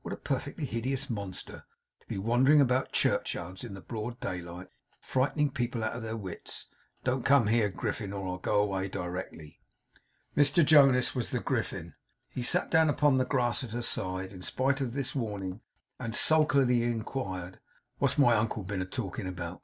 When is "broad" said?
3.82-4.18